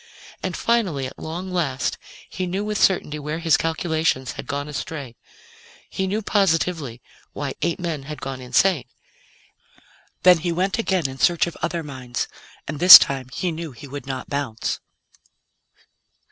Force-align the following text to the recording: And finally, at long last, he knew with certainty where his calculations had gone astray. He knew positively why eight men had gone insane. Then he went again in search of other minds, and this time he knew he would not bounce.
And 0.41 0.57
finally, 0.57 1.05
at 1.05 1.19
long 1.19 1.51
last, 1.51 1.99
he 2.27 2.47
knew 2.47 2.65
with 2.65 2.81
certainty 2.81 3.19
where 3.19 3.37
his 3.37 3.55
calculations 3.55 4.31
had 4.31 4.47
gone 4.47 4.67
astray. 4.67 5.15
He 5.91 6.07
knew 6.07 6.23
positively 6.23 7.03
why 7.33 7.53
eight 7.61 7.79
men 7.79 8.01
had 8.09 8.19
gone 8.19 8.41
insane. 8.41 8.85
Then 10.23 10.39
he 10.39 10.51
went 10.51 10.79
again 10.79 11.07
in 11.07 11.19
search 11.19 11.45
of 11.45 11.55
other 11.61 11.83
minds, 11.83 12.27
and 12.67 12.79
this 12.79 12.97
time 12.97 13.29
he 13.31 13.51
knew 13.51 13.73
he 13.73 13.87
would 13.87 14.07
not 14.07 14.27
bounce. 14.27 14.79